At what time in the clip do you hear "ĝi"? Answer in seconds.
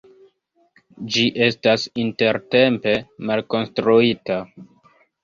1.15-1.25